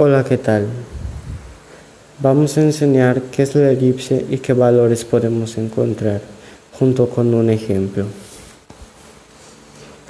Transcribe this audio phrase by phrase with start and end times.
[0.00, 0.64] Hola, ¿qué tal?
[2.20, 6.20] Vamos a enseñar qué es la elipse y qué valores podemos encontrar,
[6.78, 8.04] junto con un ejemplo.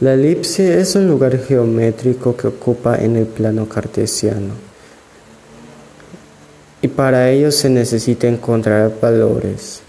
[0.01, 4.53] La elipse es un lugar geométrico que ocupa en el plano cartesiano.
[6.82, 9.80] Y para ello se necesita encontrar valores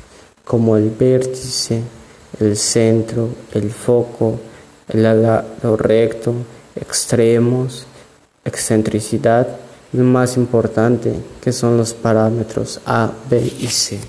[0.46, 1.82] como el vértice,
[2.40, 4.40] el centro, el foco,
[4.88, 6.36] el lado recto,
[6.78, 7.86] extremos,
[8.46, 9.46] excentricidad
[9.92, 14.00] lo más importante, que son los parámetros A, B y C.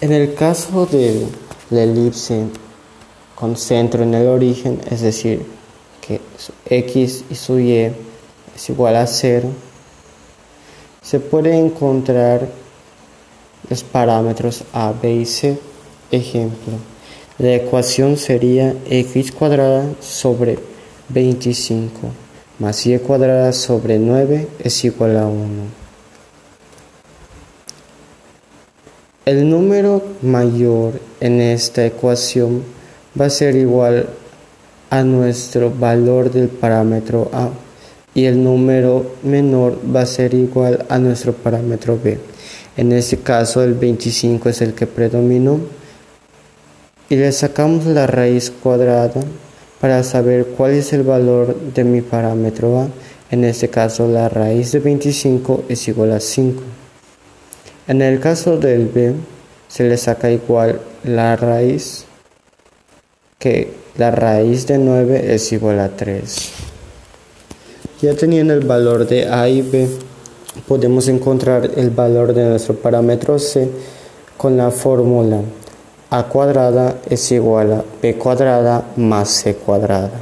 [0.00, 1.26] En el caso de
[1.70, 2.44] la elipse
[3.34, 5.46] con centro en el origen, es decir,
[6.00, 9.48] que su x y su y es igual a 0,
[11.00, 12.48] se puede encontrar
[13.70, 15.58] los parámetros A, B y C.
[16.10, 16.74] Ejemplo,
[17.38, 20.58] la ecuación sería x cuadrada sobre
[21.08, 22.21] 25
[22.62, 25.42] más y cuadrada sobre 9 es igual a 1.
[29.26, 32.62] El número mayor en esta ecuación
[33.20, 34.06] va a ser igual
[34.90, 37.48] a nuestro valor del parámetro A
[38.14, 42.16] y el número menor va a ser igual a nuestro parámetro B.
[42.76, 45.58] En este caso el 25 es el que predominó
[47.08, 49.20] y le sacamos la raíz cuadrada
[49.82, 52.88] para saber cuál es el valor de mi parámetro A.
[53.32, 56.62] En este caso la raíz de 25 es igual a 5.
[57.88, 59.12] En el caso del B
[59.66, 62.04] se le saca igual la raíz
[63.40, 66.52] que la raíz de 9 es igual a 3.
[68.02, 69.88] Ya teniendo el valor de A y B,
[70.68, 73.68] podemos encontrar el valor de nuestro parámetro C
[74.36, 75.40] con la fórmula
[76.12, 80.20] a cuadrada es igual a b cuadrada más c cuadrada.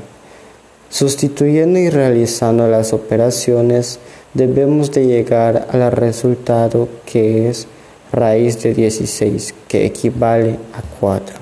[0.88, 3.98] Sustituyendo y realizando las operaciones
[4.32, 7.66] debemos de llegar al resultado que es
[8.12, 11.34] raíz de 16 que equivale a 4.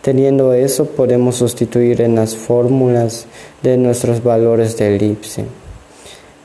[0.00, 3.26] Teniendo eso podemos sustituir en las fórmulas
[3.62, 5.44] de nuestros valores de elipse.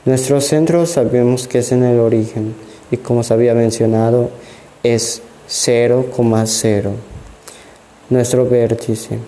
[0.04, 2.54] Nuestro centro sabemos que es en el origen
[2.90, 4.28] y como se había mencionado
[4.82, 6.90] es 0,0.
[8.10, 9.18] Nuestro vértice.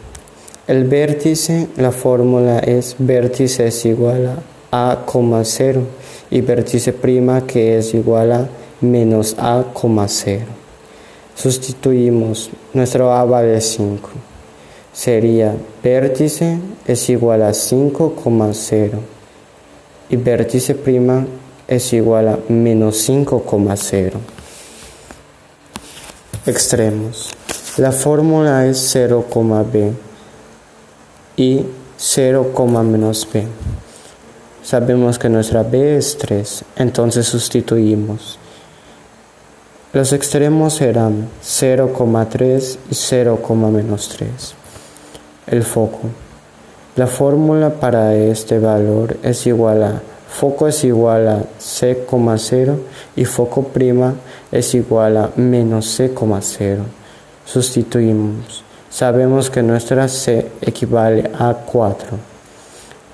[0.67, 4.27] El vértice, la fórmula es vértice es igual
[4.71, 5.83] a A,0
[6.31, 8.49] y vértice prima que es igual a
[8.83, 10.41] menos A,0.
[11.35, 14.11] Sustituimos, nuestro A vale 5.
[14.93, 18.91] Sería vértice es igual a 5,0
[20.11, 21.27] y vértice prima
[21.67, 24.40] es igual a menos 5,0
[26.47, 27.31] extremos.
[27.77, 29.27] La fórmula es 0,
[29.73, 29.93] b
[31.37, 32.53] y 0,
[32.83, 33.47] menos b.
[34.63, 38.39] Sabemos que nuestra b es 3, entonces sustituimos.
[39.93, 43.41] Los extremos serán 0,3 y 0,
[43.73, 44.31] menos 3.
[45.49, 46.03] El foco.
[46.97, 52.77] La fórmula para este valor es igual a foco es igual a C,0
[53.17, 54.15] y foco prima
[54.51, 56.79] es igual a menos C,0.
[57.45, 58.65] Sustituimos.
[58.89, 62.09] Sabemos que nuestra C equivale a 4.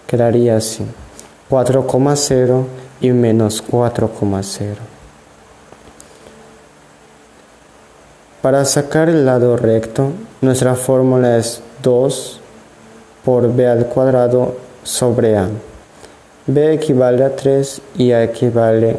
[0.06, 0.84] Quedaría así.
[1.50, 2.64] 4,0
[3.00, 4.74] y menos 4,0.
[8.42, 12.40] Para sacar el lado recto, nuestra fórmula es 2
[13.24, 14.54] por b al cuadrado
[14.84, 15.48] sobre a
[16.46, 18.96] b equivale a 3 y a equivale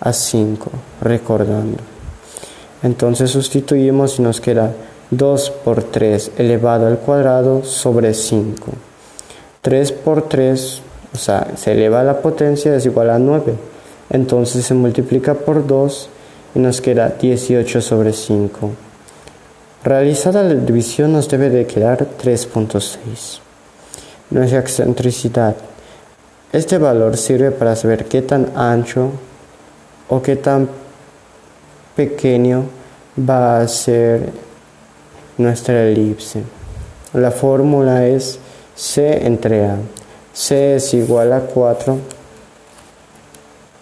[0.00, 0.70] a 5,
[1.00, 1.78] recordando.
[2.82, 4.72] Entonces sustituimos y nos queda
[5.10, 8.72] 2 por 3 elevado al cuadrado sobre 5.
[9.62, 10.82] 3 por 3,
[11.14, 13.54] o sea, se eleva a la potencia, es igual a 9.
[14.10, 16.08] Entonces se multiplica por 2
[16.54, 18.70] y nos queda 18 sobre 5.
[19.84, 23.40] Realizada la división nos debe de quedar 3.6.
[24.30, 25.54] Nuestra excentricidad
[26.52, 29.10] este valor sirve para saber qué tan ancho
[30.08, 30.68] o qué tan
[31.94, 32.64] pequeño
[33.18, 34.32] va a ser
[35.36, 36.42] nuestra elipse.
[37.12, 38.38] La fórmula es
[38.74, 39.76] C entre A.
[40.32, 41.98] C es igual a 4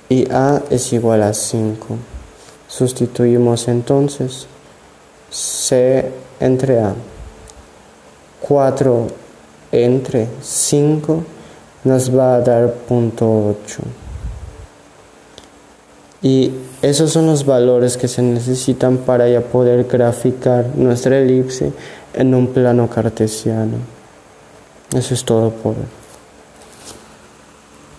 [0.09, 1.87] y A es igual a 5.
[2.67, 4.47] Sustituimos entonces
[5.31, 6.11] C
[6.41, 6.95] entre A.
[8.41, 9.07] 4
[9.73, 11.36] entre 5
[11.87, 13.83] nos va a dar punto 8.
[16.23, 16.50] Y
[16.83, 21.73] esos son los valores que se necesitan para ya poder graficar nuestra elipse
[22.12, 23.77] en un plano cartesiano.
[24.94, 26.06] Eso es todo por hoy.